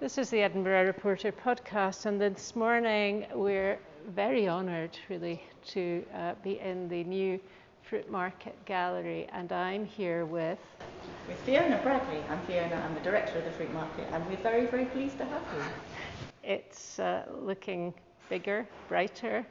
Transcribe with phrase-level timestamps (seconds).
[0.00, 5.42] This is the Edinburgh Reporter podcast, and this morning we're very honoured, really,
[5.72, 7.38] to uh, be in the new
[7.86, 10.58] Fruitmarket Gallery, and I'm here with.
[11.28, 12.24] With Fiona Bradley.
[12.30, 15.42] I'm Fiona, I'm the director of the Fruitmarket, and we're very, very pleased to have
[15.54, 15.62] you.
[16.44, 17.92] It's uh, looking
[18.30, 19.46] bigger, brighter.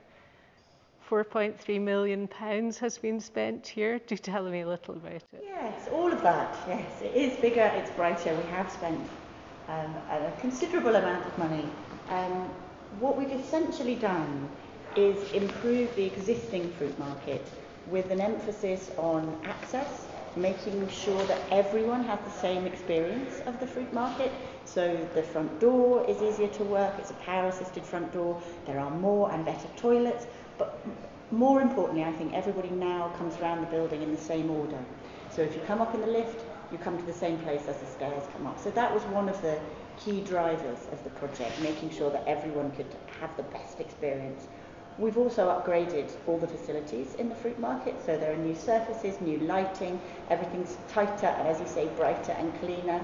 [1.07, 3.99] 4.3 million pounds has been spent here.
[3.99, 5.43] Do tell me a little about it.
[5.43, 6.57] Yes, all of that.
[6.67, 8.35] Yes, it is bigger, it's brighter.
[8.35, 8.99] We have spent
[9.69, 11.65] um, a considerable amount of money.
[12.09, 12.49] Um,
[12.99, 14.49] what we've essentially done
[14.95, 17.45] is improve the existing fruit market
[17.87, 23.67] with an emphasis on access, making sure that everyone has the same experience of the
[23.67, 24.31] fruit market.
[24.65, 28.79] So the front door is easier to work, it's a power assisted front door, there
[28.79, 30.25] are more and better toilets,
[30.57, 30.79] but
[31.31, 34.79] more importantly, I think everybody now comes around the building in the same order.
[35.31, 37.77] So if you come up in the lift, you come to the same place as
[37.77, 38.59] the stairs come up.
[38.59, 39.59] So that was one of the
[39.97, 42.87] key drivers of the project, making sure that everyone could
[43.19, 44.47] have the best experience.
[44.97, 49.19] We've also upgraded all the facilities in the fruit market, so there are new surfaces,
[49.21, 53.03] new lighting, everything's tighter and, as you say, brighter and cleaner.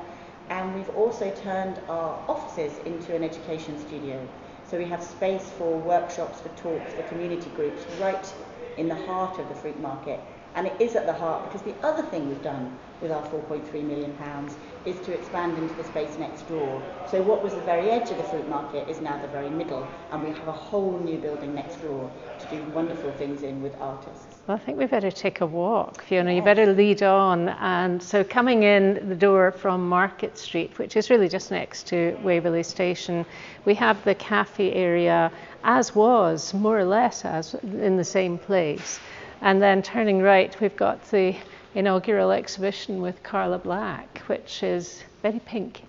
[0.49, 4.27] And we've also turned our offices into an education studio.
[4.69, 8.33] So we have space for workshops, for talks, for community groups, right
[8.77, 10.19] in the heart of the fruit market.
[10.55, 13.83] And it is at the heart because the other thing we've done with our 4.3
[13.83, 16.81] million pounds is to expand into the space next door.
[17.11, 19.85] So what was the very edge of the fruit market is now the very middle,
[20.11, 23.75] and we have a whole new building next door to do wonderful things in with
[23.81, 24.25] artists.
[24.47, 26.31] Well, I think we better take a walk, Fiona.
[26.31, 26.37] Yes.
[26.37, 27.49] You better lead on.
[27.49, 32.17] And so, coming in the door from Market Street, which is really just next to
[32.21, 33.25] Waverley Station,
[33.65, 35.31] we have the cafe area,
[35.63, 38.99] as was more or less as in the same place.
[39.41, 41.35] And then turning right, we've got the
[41.75, 45.83] inaugural exhibition with Karla Black, which is very pink.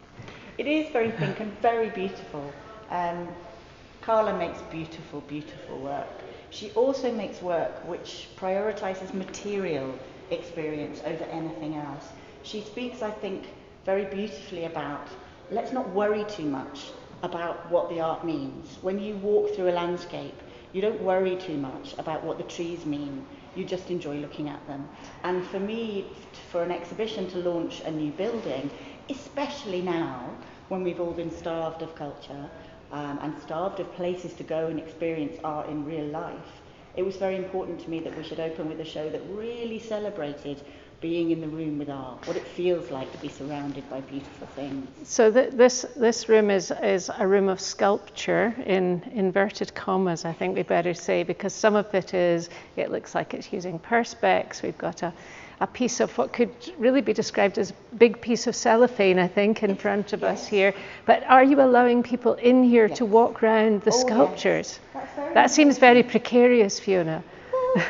[0.59, 2.53] It is very pink and very beautiful.
[2.91, 3.29] Um,
[4.03, 6.07] Karla makes beautiful, beautiful work.
[6.51, 9.99] She also makes work which prioritizes material
[10.31, 12.09] experience over anything else.
[12.43, 13.47] She speaks, I think,
[13.85, 15.09] very beautifully about
[15.51, 16.87] let's not worry too much
[17.23, 18.79] about what the art means.
[18.83, 20.41] When you walk through a landscape,
[20.77, 24.65] you don't worry too much about what the trees mean you just enjoy looking at
[24.67, 24.87] them.
[25.25, 26.05] And for me,
[26.53, 28.71] for an exhibition to launch a new building,
[29.09, 30.29] especially now
[30.69, 32.51] when we've all been starved of culture
[32.93, 36.61] um, and starved of places to go and experience art in real life,
[36.95, 39.79] it was very important to me that we should open with a show that really
[39.79, 40.63] celebrated
[41.11, 44.49] being in the room with art, what it feels like to be surrounded by beautiful
[44.59, 44.89] things.
[45.05, 50.33] So th- this this room is is a room of sculpture in inverted commas, I
[50.33, 54.63] think we better say, because some of it is it looks like it's using perspex.
[54.63, 55.13] We've got a
[55.61, 59.29] a piece of what could really be described as a big piece of cellophane, I
[59.29, 60.43] think, in front of yes.
[60.43, 60.75] us here.
[61.07, 62.99] But are you allowing people in here yes.
[62.99, 64.81] to walk around the oh, sculptures?
[64.95, 65.09] Yes.
[65.35, 67.23] That seems very precarious, Fiona.
[67.53, 67.85] Well,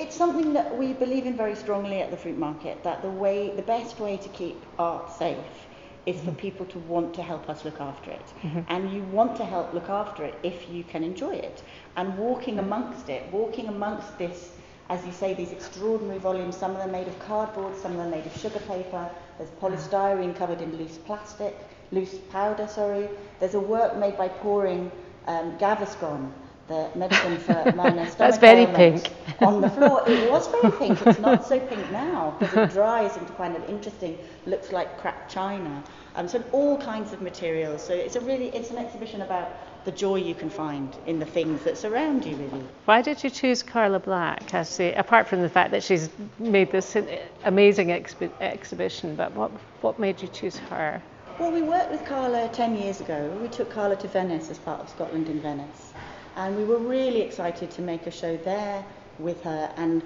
[0.00, 3.54] it's something that we believe in very strongly at the fruit market that the way
[3.54, 5.66] the best way to keep art safe
[6.06, 6.30] is mm-hmm.
[6.30, 8.60] for people to want to help us look after it mm-hmm.
[8.68, 11.62] and you want to help look after it if you can enjoy it
[11.96, 14.52] and walking amongst it walking amongst this
[14.88, 18.10] as you say these extraordinary volumes some of them made of cardboard some of them
[18.10, 21.54] made of sugar paper there's polystyrene covered in loose plastic
[21.92, 23.06] loose powder sorry
[23.38, 24.90] there's a work made by pouring
[25.26, 26.32] um, Gaviscon
[26.70, 29.12] the medicine for minor stomach That's very pink.
[29.40, 30.02] on the floor.
[30.06, 31.06] It was very pink.
[31.06, 34.16] It's not so pink now because it dries into kind of interesting,
[34.46, 35.82] looks like cracked china.
[36.14, 37.84] Um, so all kinds of materials.
[37.84, 39.50] So it's a really, it's an exhibition about
[39.84, 42.64] the joy you can find in the things that surround you, really.
[42.84, 46.70] Why did you choose Karla Black as the, apart from the fact that she's made
[46.70, 46.96] this
[47.44, 51.02] amazing expi- exhibition, but what, what made you choose her?
[51.38, 53.36] Well, we worked with Karla 10 years ago.
[53.40, 55.94] We took Karla to Venice as part of Scotland in Venice.
[56.36, 58.84] And we were really excited to make a show there
[59.18, 60.02] with her and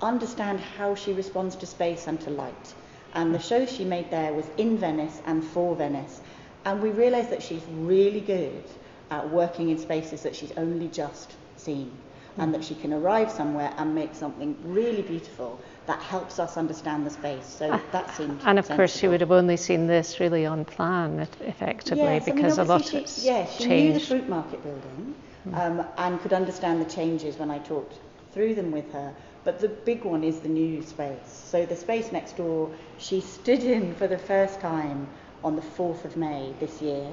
[0.00, 2.74] understand how she responds to space and to light.
[3.14, 6.20] And the show she made there was in Venice and for Venice.
[6.64, 8.64] And we realized that she's really good
[9.10, 11.92] at working in spaces that she's only just seen.
[12.38, 17.04] And that she can arrive somewhere and make something really beautiful that helps us understand
[17.04, 17.44] the space.
[17.44, 18.40] So ah, that seemed.
[18.46, 18.76] And of sensible.
[18.76, 22.70] course, she would have only seen this really on plan, effectively, yes, because I mean,
[22.70, 23.94] a lot she, of Yeah, she changed.
[23.94, 25.16] knew the fruit market building
[25.52, 27.94] um, and could understand the changes when I talked
[28.32, 29.14] through them with her.
[29.42, 31.42] But the big one is the new space.
[31.46, 35.08] So the space next door, she stood in for the first time
[35.42, 37.06] on the 4th of May this year,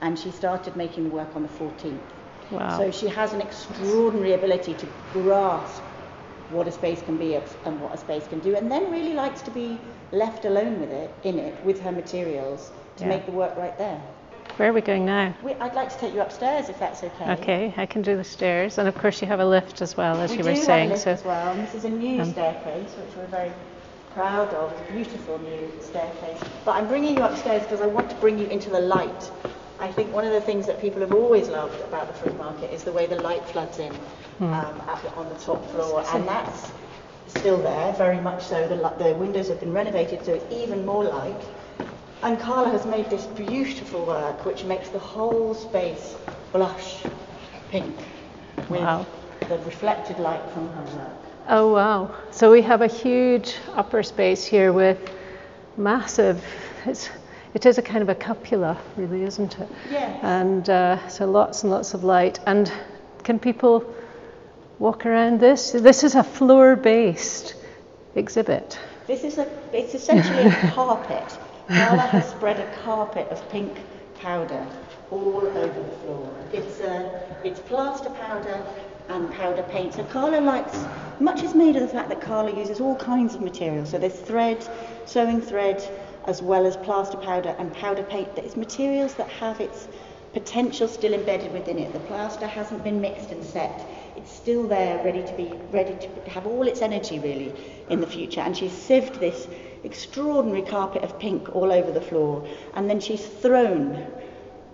[0.00, 2.00] and she started making the work on the 14th.
[2.50, 2.76] Wow.
[2.78, 5.82] So she has an extraordinary ability to grasp
[6.50, 9.42] what a space can be and what a space can do, and then really likes
[9.42, 9.78] to be
[10.12, 13.10] left alone with it, in it, with her materials, to yeah.
[13.10, 14.02] make the work right there.
[14.58, 15.32] Where are we going now?
[15.40, 17.30] We, I'd like to take you upstairs if that's okay.
[17.34, 20.20] Okay, I can do the stairs, and of course you have a lift as well,
[20.20, 20.88] as we you do were have saying.
[20.88, 23.52] a lift so as well, and this is a new um, staircase, which we're very
[24.14, 24.72] proud of.
[24.72, 26.40] It's a beautiful new staircase.
[26.64, 29.30] But I'm bringing you upstairs because I want to bring you into the light.
[29.78, 32.72] I think one of the things that people have always loved about the fruit market
[32.72, 33.92] is the way the light floods in
[34.38, 34.52] Hmm.
[34.54, 36.72] um, the, on the top floor, and that's
[37.28, 38.66] still there, very much so.
[38.66, 41.40] The, the windows have been renovated, so it's even more light.
[42.22, 46.16] And Karla has made this beautiful work, which makes the whole space
[46.52, 47.02] blush
[47.70, 47.94] pink
[48.68, 49.06] with Wow.
[49.48, 51.12] the reflected light from her work.
[51.48, 52.10] Oh wow!
[52.30, 54.98] So we have a huge upper space here with
[55.76, 56.44] massive.
[56.86, 57.08] It's
[57.54, 59.68] it is a kind of a cupola, really, isn't it?
[59.90, 60.18] Yes.
[60.22, 62.40] And uh, so lots and lots of light.
[62.46, 62.70] And
[63.24, 63.84] can people
[64.78, 65.70] walk around this?
[65.72, 67.54] This is a floor-based
[68.14, 68.78] exhibit.
[69.06, 71.38] This is a, it's essentially a carpet.
[71.68, 73.76] Karla has spread a carpet of pink
[74.20, 74.66] powder
[75.10, 76.34] all over the floor.
[76.50, 78.64] It's, uh, it's plaster powder
[79.10, 79.92] and powder paint.
[79.92, 80.82] So Karla likes,
[81.20, 83.90] much is made of the fact that Karla uses all kinds of materials.
[83.90, 84.66] So there's thread,
[85.04, 85.86] sewing thread,
[86.26, 88.34] as well as plaster powder and powder paint.
[88.34, 89.88] There's materials that have its
[90.32, 91.92] potential still embedded within it.
[91.92, 93.86] The plaster hasn't been mixed and set.
[94.16, 97.52] It's still there, ready to be, ready to have all its energy really
[97.90, 98.40] in the future.
[98.40, 99.46] And she's sieved this
[99.84, 104.06] extraordinary carpet of pink all over the floor, and then she's thrown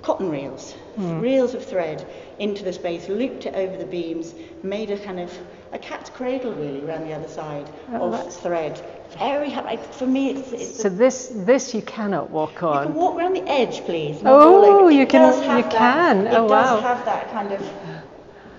[0.02, 1.18] cotton reels, hmm.
[1.20, 2.06] reels of thread
[2.38, 5.32] into the space, looped it over the beams, made a kind of
[5.72, 8.80] a cat's cradle really around the other side Oh, of that's- thread.
[9.18, 9.76] Very happy.
[9.92, 12.82] For me, it's, it's So this this you cannot walk on.
[12.82, 14.20] you can walk around the edge, please.
[14.24, 14.88] Oh.
[14.88, 16.26] You can- does you that- can.
[16.26, 16.80] It Oh, does wow.
[16.80, 17.60] have that kind of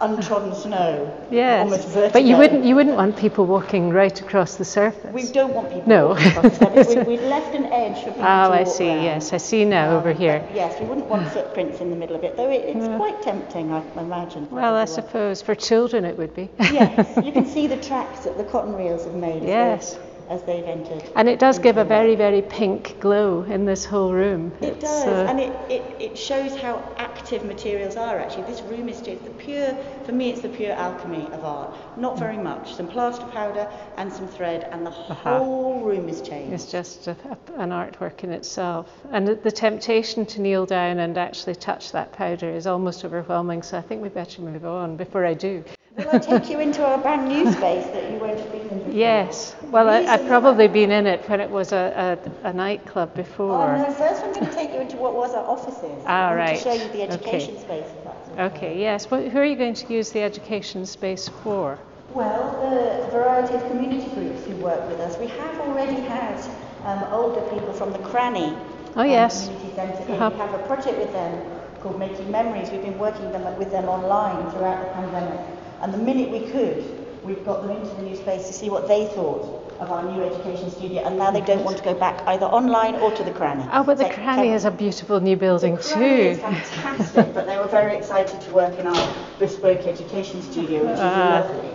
[0.01, 1.11] untrodden snow.
[1.31, 5.13] Yes, but you wouldn't you wouldn't want people walking right across the surface.
[5.13, 5.87] We don't want people.
[5.87, 6.07] No.
[6.09, 6.95] walking across the surface.
[6.95, 8.87] we, we've left an edge for people Oh, I see.
[8.89, 9.03] around.
[9.03, 10.47] Yes, I see now over Um, here.
[10.53, 13.71] Yes, we wouldn't want footprints in the middle of it, though it, it's quite tempting,
[13.71, 14.47] I imagine.
[14.51, 16.49] Well, I suppose for children it would be.
[16.59, 19.93] yes, you can see the tracks that the cotton reels have made Yes.
[19.93, 21.03] they've, as they've entered.
[21.15, 24.51] And it does give a very, very pink glow in this whole room.
[24.61, 28.43] It It's, does, uh, and it, it, it shows how active materials are actually.
[28.43, 29.75] This room is just the pure,
[30.05, 31.75] for me, it's the pure alchemy of art.
[31.97, 33.67] Not very much, some plaster powder
[33.97, 35.39] and some thread, and the Uh-huh.
[35.39, 36.53] whole room is changed.
[36.53, 38.87] It's just a, a- an artwork in itself.
[39.11, 43.61] And the, the temptation to kneel down and actually touch that powder is almost overwhelming,
[43.63, 45.63] so I think we better move on before I do.
[45.97, 48.79] Will I take you into our brand new space that you won't have been in
[48.79, 48.93] before?
[48.93, 53.11] Yes, well, I, I've probably been in it when it was a, a, a nightclub
[53.13, 53.77] Oh, before.
[53.77, 56.03] no, first I'm going to take you into what was our offices.
[56.05, 56.57] Ah, I want right.
[56.57, 57.13] to show you the Okay.
[57.13, 58.43] education space, if that's okay.
[58.43, 59.09] Okay, yes.
[59.09, 61.79] Well, who are you going to use the education space for?
[62.13, 65.17] Well, the variety of community groups who work with us.
[65.17, 66.37] We have already had
[66.83, 68.53] um, older people from the Cranny
[68.97, 69.47] Oh, um, yes.
[69.47, 70.11] Community Centre.
[70.11, 70.29] Uh-huh.
[70.31, 71.41] We have a project with them
[71.81, 72.69] called Making Memories.
[72.69, 75.39] We've been working them, with them online throughout the pandemic.
[75.85, 76.83] And the minute we could,
[77.23, 80.23] we've got them into the new space to see what they thought of our new
[80.23, 81.03] education studio.
[81.05, 83.63] And now they don't want to go back either online or to the Cranny.
[83.71, 86.41] Oh, but the So, Cranny has a beautiful new building the is too.
[86.41, 90.99] fantastic, but they were very excited to work in our bespoke education studio, which is
[91.01, 91.45] Ah.
[91.47, 91.69] lovely.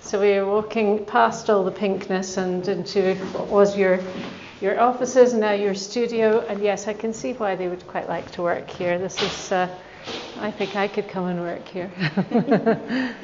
[0.00, 4.00] So we are walking past all the pinkness and into what was your
[4.62, 6.42] your offices and now your studio.
[6.48, 8.98] And yes, I can see why they would quite like to work here.
[8.98, 9.68] This is, uh,
[10.36, 11.90] I think I could come and work here.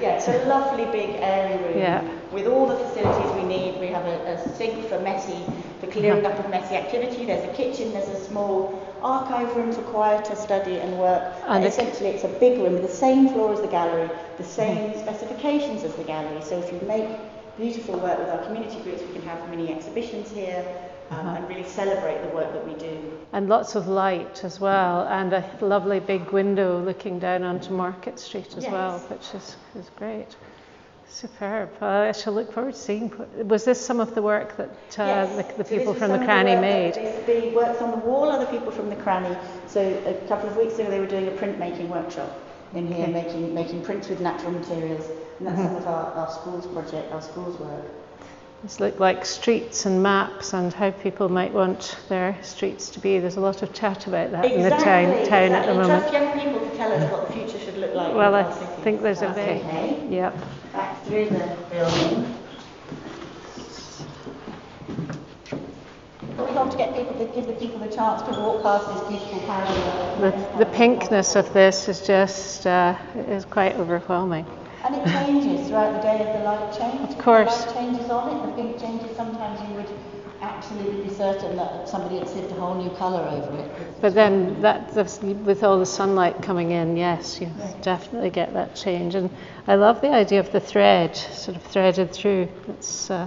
[0.01, 2.03] Yeah, it's a lovely big airy room Yeah.
[2.33, 3.81] with all the facilities we need.
[3.81, 5.43] We have a, a sink for messy,
[5.81, 6.35] for clearing Uh-huh.
[6.39, 7.25] up of messy activity.
[7.27, 7.93] There's a kitchen.
[7.93, 11.23] There's a small archive room for quieter study and work.
[11.49, 14.45] And a- essentially, it's a big room with the same floor as the gallery, the
[14.45, 16.43] same specifications as the gallery.
[16.43, 17.09] So if you make
[17.57, 20.63] beautiful work with our community groups, we can have mini exhibitions here
[21.11, 21.37] um, Uh-huh.
[21.37, 22.97] and really celebrate the work that we do.
[23.33, 28.19] and lots of light as well, and a lovely big window looking down onto Market
[28.19, 30.37] Street as well, which is, is great.
[31.11, 31.71] Superb.
[31.81, 33.11] Uh, I shall look forward to seeing.
[33.49, 35.37] Was this some of the work that uh, Yes.
[35.57, 36.95] the, the people from the Cranny work made?
[36.95, 39.35] The, the works on the wall are the people from the Cranny.
[39.67, 42.31] So a couple of weeks ago they were doing a printmaking workshop
[42.75, 43.13] in here, Okay.
[43.13, 45.09] making making prints with natural materials.
[45.39, 47.85] And that's some of our, our schools project, our schools work.
[48.63, 53.21] This look like streets and maps and how people might want their streets to be.
[53.21, 55.75] There's a lot of chat about that in the town, town at the exactly.
[55.75, 56.01] moment.
[56.01, 58.15] Trust young people to tell us what the future should look like.
[58.15, 59.65] Well, I think there's a That's big.
[59.65, 60.09] Okay.
[60.11, 60.37] Yep.
[60.73, 62.35] Back through the building.
[66.37, 68.89] But we want to get people to give the people the chance to walk past
[68.89, 69.41] this beautiful
[70.21, 72.97] The, the pinkness of this is just uh,
[73.29, 74.47] is quite overwhelming.
[74.85, 77.17] And it changes throughout the day as the light changes.
[77.17, 77.65] Of course.
[77.65, 79.17] The light changes on it, the pink changes.
[79.17, 79.89] Sometimes you would
[80.41, 84.01] absolutely be certain that somebody had sieved a whole new colour over it.
[84.01, 87.51] But then that with all the sunlight coming in, yes, you
[87.83, 89.15] definitely get that change.
[89.15, 89.31] And
[89.67, 92.49] I love the idea of the thread, sort of threaded through.
[92.69, 93.27] It's uh,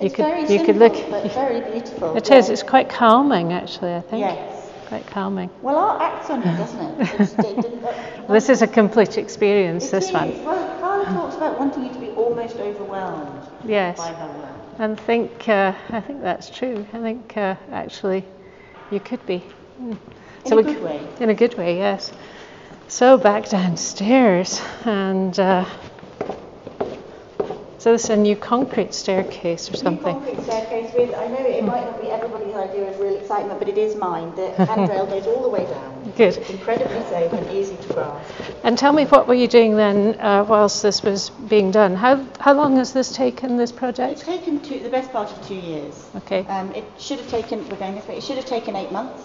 [0.00, 1.10] you it's could very you simple, could look.
[1.10, 2.16] But very beautiful.
[2.16, 2.36] It yeah.
[2.36, 2.50] is.
[2.50, 3.94] It's quite calming, actually.
[3.94, 4.20] I think.
[4.20, 4.70] Yes.
[4.86, 5.50] Quite calming.
[5.60, 8.26] Well, art acts on it, doesn't it?
[8.28, 9.88] this is a complete experience.
[9.88, 10.12] It this is.
[10.12, 10.44] one.
[10.44, 10.77] Well,
[11.14, 13.98] talks about wanting you to be almost overwhelmed yes.
[13.98, 14.54] by her work.
[14.78, 16.86] And think, uh, I think that's true.
[16.92, 18.24] I think uh, actually
[18.90, 19.44] you could be.
[19.80, 19.98] Mm.
[20.44, 21.08] So in a good way.
[21.20, 22.12] In a good way, yes.
[22.86, 25.66] So back downstairs, and uh,
[27.78, 30.18] so this is a new concrete staircase or something.
[30.18, 33.60] New concrete staircase with, I know it might not be everybody's idea of real excitement,
[33.60, 34.34] but it is mine.
[34.34, 36.12] The handrail goes all the way down.
[36.16, 36.36] Good.
[36.36, 38.34] It's incredibly safe and easy to grasp.
[38.64, 41.94] And tell me, what were you doing then uh, whilst this was being done?
[41.94, 44.12] How, how long has this taken, this project?
[44.12, 46.08] It's taken two, the best part of two years.
[46.16, 46.44] Okay.
[46.46, 49.22] Um, it should have taken, we're going this way, it should have taken eight months.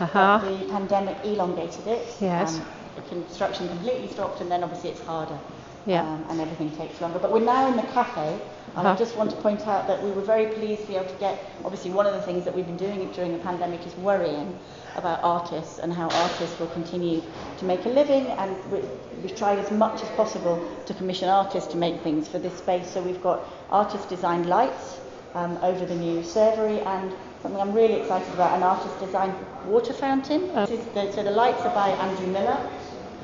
[0.00, 0.38] Uh-huh.
[0.38, 2.16] the pandemic elongated it.
[2.20, 2.58] Yes.
[2.58, 2.66] Um,
[3.08, 5.38] construction completely stopped and then obviously it's harder
[5.86, 6.02] yeah.
[6.02, 7.18] um, and everything takes longer.
[7.18, 8.32] But we're now in the cafe,
[8.76, 8.92] and uh-huh.
[8.92, 11.18] I just want to point out that we were very pleased to be able to
[11.18, 11.44] get.
[11.64, 14.58] Obviously, one of the things that we've been doing during the pandemic is worrying
[14.96, 17.22] about artists and how artists will continue
[17.58, 18.80] to make a living, and we,
[19.22, 22.90] we've tried as much as possible to commission artists to make things for this space.
[22.90, 25.00] So we've got artist designed lights
[25.34, 27.12] um, over the new servery and
[27.42, 29.34] something I'm really excited about, an artist designed
[29.66, 30.50] water fountain.
[30.50, 30.66] Uh.
[30.66, 32.70] The, so the lights are by Andrew Miller,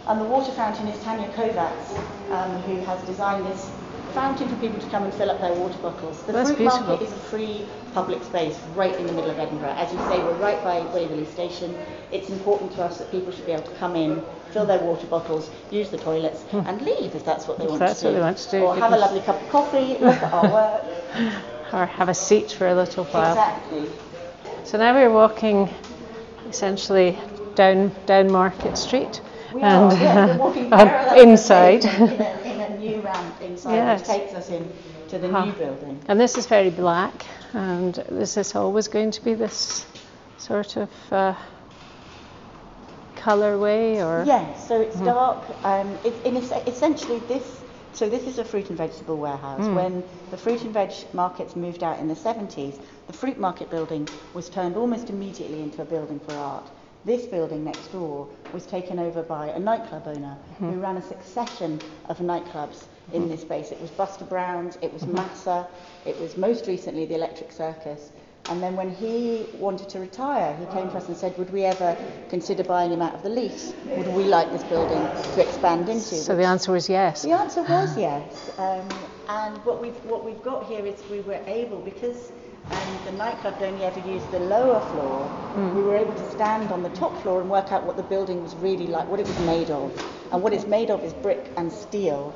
[0.06, 1.96] and the water fountain is Tanya Kovacs,
[2.30, 3.70] um, who has designed this
[4.14, 6.22] fountain for people to come and fill up their water bottles.
[6.22, 6.86] The That's fruit beautiful.
[6.86, 9.74] market is a free public space right in the middle of Edinburgh.
[9.76, 11.74] As you say, we're right by Waverley Station.
[12.10, 15.06] It's important to us that people should be able to come in, fill their water
[15.06, 16.60] bottles, use the toilets, hmm.
[16.66, 18.08] and leave if that's what they if want that's to do.
[18.08, 18.64] What they want to do.
[18.64, 20.84] Or have a lovely cup of coffee, look at our work.
[21.72, 23.32] Or have a seat for a little while.
[23.32, 23.88] Exactly.
[24.64, 25.68] So now we're walking
[26.48, 27.18] essentially
[27.54, 29.20] down down Market Street.
[29.52, 30.38] We and, are, yeah,
[30.72, 31.84] uh, inside.
[31.84, 34.00] In a, in a, new ramp inside, yes.
[34.00, 34.70] which takes us in
[35.08, 35.46] to the huh.
[35.46, 36.00] new building.
[36.08, 37.24] And this is very black,
[37.54, 39.86] and this is always going to be this
[40.36, 41.34] sort of uh,
[43.16, 44.68] colorway, or yes.
[44.68, 45.06] So it's mm.
[45.06, 45.44] dark.
[45.64, 47.56] Um, it, in essentially this.
[47.94, 49.62] So this is a fruit and vegetable warehouse.
[49.62, 49.74] Mm.
[49.74, 52.78] When the fruit and veg markets moved out in the 70s,
[53.08, 56.70] the fruit market building was turned almost immediately into a building for art.
[57.04, 60.70] This building next door was taken over by a nightclub owner mm-hmm.
[60.70, 63.30] who ran a succession of nightclubs in mm-hmm.
[63.30, 63.70] this space.
[63.70, 65.14] It was Buster Brown's, it was mm-hmm.
[65.14, 65.68] Massa,
[66.04, 68.10] it was most recently the Electric Circus.
[68.50, 71.64] And then when he wanted to retire, he came to us and said, would we
[71.64, 71.96] ever
[72.30, 73.74] consider buying him out of the lease?
[73.84, 74.98] Would we like this building
[75.34, 76.00] to expand into?
[76.00, 77.22] So the answer was yes.
[77.22, 78.50] The answer was yes.
[78.58, 78.88] Um,
[79.28, 82.32] and what we've, what we've got here is we were able, because
[82.70, 85.74] and the nightclub only ever used the lower floor, mm.
[85.74, 88.42] we were able to stand on the top floor and work out what the building
[88.42, 89.92] was really like, what it was made of.
[90.32, 92.34] And what it's made of is brick and steel.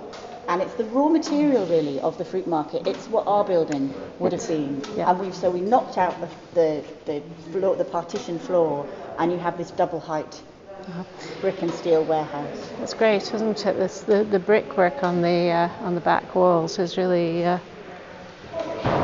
[0.49, 2.87] And it's the raw material really of the fruit market.
[2.87, 4.83] It's what our building would have been.
[4.97, 5.11] Yeah.
[5.11, 7.23] And we've so we knocked out the the, the
[7.53, 8.87] floor, the partition floor,
[9.19, 10.43] and you have this double height
[10.81, 11.05] uh-huh.
[11.41, 12.71] brick and steel warehouse.
[12.81, 13.77] That's great, isn't it?
[13.77, 17.59] This, the the brickwork on the uh, on the back walls is really uh,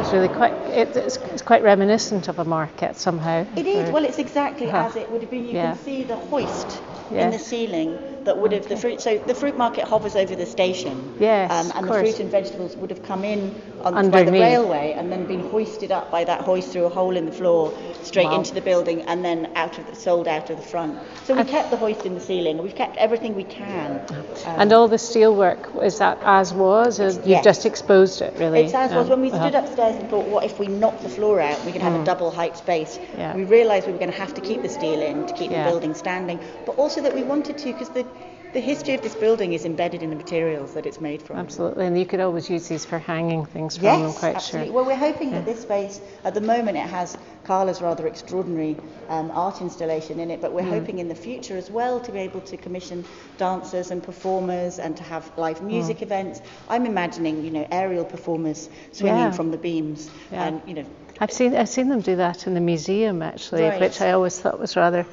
[0.01, 3.47] it's really quite it's, it's, quite reminiscent of a market somehow.
[3.57, 3.91] It is.
[3.91, 4.89] Well, it's exactly uh-huh.
[4.89, 5.45] as it would have been.
[5.45, 5.75] You yeah.
[5.75, 7.25] can see the hoist yes.
[7.25, 8.75] in the ceiling that would have okay.
[8.75, 9.01] the fruit.
[9.01, 11.17] So the fruit market hovers over the station.
[11.19, 12.03] Yes, um, and the course.
[12.03, 15.91] fruit and vegetables would have come in on, by the railway and then been hoisted
[15.91, 17.73] up by that hoist through a hole in the floor
[18.03, 18.39] straight wow.
[18.39, 20.99] into the building and then out of the, sold out of the front.
[21.25, 22.59] So we kept the hoist in the ceiling.
[22.59, 24.01] We've kept everything we can.
[24.11, 27.45] Um, and all the steel work is that as was, or you yes.
[27.45, 28.61] just exposed it really?
[28.61, 29.09] It's as was.
[29.09, 29.67] When we stood uh-huh.
[29.67, 31.65] upstairs and thought, what if we knocked the floor out?
[31.65, 32.03] We could have mm.
[32.03, 32.99] a double height space.
[33.17, 33.35] Yeah.
[33.35, 35.65] We realised we were going to have to keep the steel in to keep yeah.
[35.65, 38.07] the building standing, but also that we wanted to because the
[38.53, 41.37] the history of this building is embedded in the materials that it's made from.
[41.37, 44.69] Absolutely, and you could always use these for hanging things from, yes, I'm quite absolutely.
[44.69, 44.75] sure.
[44.75, 45.41] Well, we're hoping yeah.
[45.41, 48.77] that this space, at the moment, it has Karla's rather extraordinary
[49.09, 50.71] um, art installation in it, but we're mm.
[50.71, 53.05] hoping in the future as well to be able to commission
[53.37, 56.03] dancers and performers and to have live music mm.
[56.03, 56.41] events.
[56.69, 59.31] I'm imagining, you know, aerial performers swinging yeah.
[59.31, 60.47] from the beams yeah.
[60.47, 60.87] and, you know.
[61.21, 63.81] I've seen I've seen them do that in the museum actually, right.
[63.81, 65.05] which I always thought was rather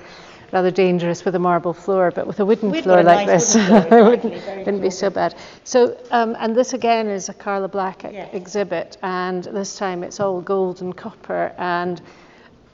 [0.52, 3.56] rather dangerous with a marble floor, but with a wooden We'd floor like nice this,
[3.70, 5.36] it wouldn't, wouldn't be so bad.
[5.64, 8.30] So, um, and this again is a Karla Black yes.
[8.34, 12.02] exhibit, and this time it's all gold and copper and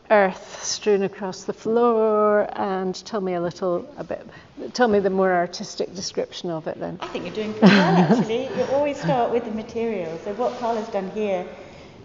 [0.10, 2.48] earth strewn across the floor.
[2.54, 4.28] And tell me a little a bit.
[4.74, 7.00] Tell me the more artistic description of it then.
[7.01, 8.44] I think you're doing pretty well actually.
[8.44, 10.22] you always start with the materials.
[10.24, 11.48] So what Karla's done here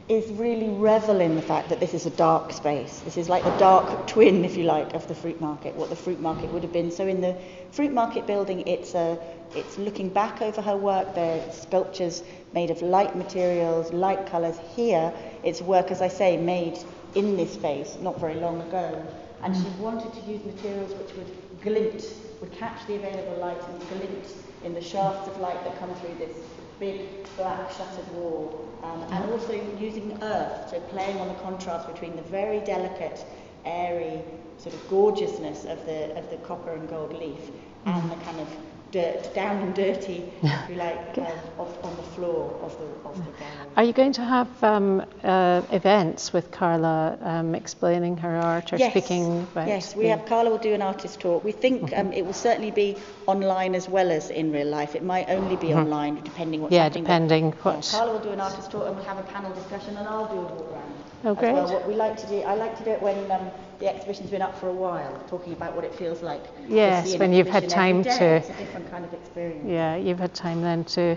[0.08, 3.00] is really revel in the fact that this is a dark space.
[3.00, 5.96] This is like the dark twin, if you like, of the fruit market, what the
[5.96, 6.92] fruit market would have been.
[6.92, 7.36] So in the
[7.72, 9.18] fruit market building, it's a
[9.54, 11.14] it's looking back over her work.
[11.14, 12.22] There are sculptures
[12.52, 14.56] made of light materials, light colours.
[14.75, 16.78] Here, it's work, as I say, made
[17.14, 19.04] in this space not very long ago.
[19.42, 23.88] And she wanted to use materials which would glint, would catch the available light and
[23.88, 24.26] glint
[24.64, 26.36] in the shafts of light that come through this
[26.78, 28.62] big black shuttered wall.
[28.83, 33.25] Um, and also using earth, so playing on the contrast between the very delicate,
[33.64, 34.23] airy,
[34.59, 37.50] sort of gorgeousness of the, of the copper and gold leaf
[37.85, 38.49] and the kind of
[38.90, 41.19] dirt, down and dirty, if you like,
[41.59, 43.71] of, on the floor of the, of the gallery.
[43.76, 48.76] Are you going to have um, uh, events with Karla um, explaining her art or
[48.76, 48.93] yes.
[48.93, 51.45] speaking about Yes, we have Karla will do an artist talk.
[51.45, 54.95] We think um, it will certainly be online as well as in real life.
[54.95, 57.05] It might only be online, depending what's Yeah, happening.
[57.05, 57.88] depending But, what.
[57.90, 60.38] Karla will do an artist talk and we'll have a panel discussion and I'll do
[60.38, 60.95] a walk round.
[61.25, 61.52] Oh, as great.
[61.55, 61.73] well.
[61.73, 64.42] What we like to do, I like to do it when um, the exhibition's been
[64.42, 66.42] up for a while, talking about what it feels like.
[66.45, 69.66] to Yes, when you've had time to- It's a different kind of experience.
[69.66, 71.16] Yeah, you've had time then to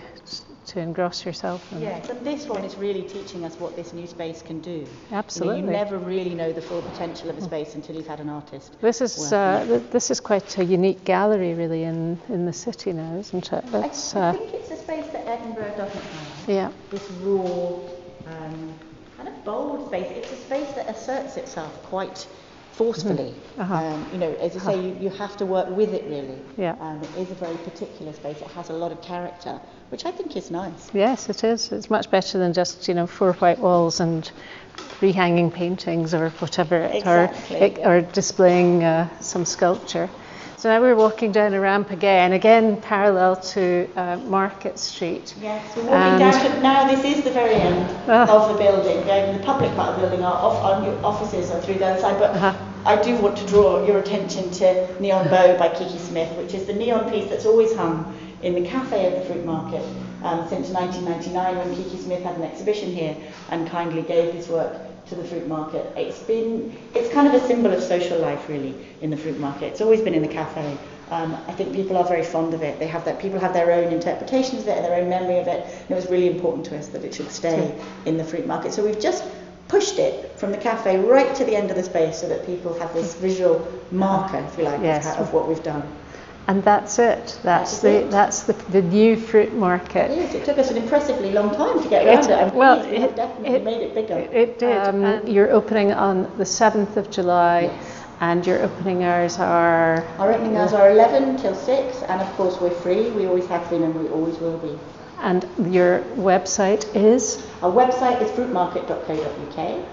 [0.69, 1.63] to engross yourself.
[1.71, 4.87] In Yes, and this one is really teaching us what this new space can do.
[5.11, 5.53] Absolutely.
[5.53, 8.19] I mean, you never really know the full potential of a space until you've had
[8.19, 8.79] an artist.
[8.79, 12.93] This is uh, th- this is quite a unique gallery, really, in, in the city
[12.93, 13.63] now, isn't it?
[13.73, 16.47] It's, I uh, think it's a space that Edinburgh doesn't have.
[16.47, 17.79] yeah, This raw,
[18.27, 18.73] um,
[19.17, 20.07] kind of bold space.
[20.11, 22.27] It's a space that asserts itself quite
[22.79, 23.33] forcefully.
[23.57, 23.75] Uh-huh.
[23.75, 26.39] Um, you know, as you say, you, you have to work with it really.
[26.57, 26.75] Yeah.
[26.79, 28.39] Um, it is a very particular space.
[28.41, 29.59] It has a lot of character,
[29.91, 30.81] which I think is nice.
[30.93, 31.71] yes, it is.
[31.77, 34.31] It's much better than just you know four white walls and
[35.01, 37.83] rehanging paintings or whatever, Exactly.
[37.83, 40.09] or or displaying uh, some sculpture.
[40.61, 43.61] So now we're walking down a ramp again, again parallel to
[43.95, 45.33] uh, Market Street.
[45.41, 48.27] Yes, we're walking And- down to, now this is the very end Ah.
[48.35, 48.97] of the building.
[49.07, 52.01] Going the public part of the building, our, off, our offices are through the other
[52.01, 52.53] side, but Uh-huh.
[52.89, 56.65] I do want to draw your attention to Neon Bow by Kiki Smith, which is
[56.65, 59.85] the neon piece that's always hung in the cafe of the fruit market
[60.23, 63.15] um, since 1999 when Kiki Smith had an exhibition here
[63.51, 65.85] and kindly gave this work to the fruit market.
[65.95, 69.65] It's been, it's kind of a symbol of social life really in the fruit market.
[69.65, 70.75] It's always been in the cafe.
[71.11, 72.79] Um, I think people are very fond of it.
[72.79, 75.47] They have that, people have their own interpretations of it, and their own memory of
[75.47, 75.63] it.
[75.63, 78.73] And it was really important to us that it should stay in the fruit market.
[78.73, 79.23] So we've just
[79.69, 82.77] pushed it from the cafe right to the end of the space so that people
[82.79, 85.05] have this visual marker, if you like, Yes.
[85.15, 85.83] of, of what we've done.
[86.47, 87.39] And that's it.
[87.43, 88.11] That's is the it.
[88.11, 90.09] that's the, the new fruit market.
[90.09, 90.33] is.
[90.33, 92.33] It took us an impressively long time to get around It- it.
[92.33, 94.17] I'm well, pleased we it- definitely it- made it bigger.
[94.17, 94.75] It did.
[94.87, 98.03] Um, you're opening on the 7th of July, Yes.
[98.21, 100.03] and your opening hours are.
[100.17, 103.11] Our opening hours are 11 till 6, and of course we're free.
[103.11, 104.73] We always have been and we always will be.
[105.21, 107.45] And your website is.
[107.61, 109.85] Our website is fruitmarket.co.uk.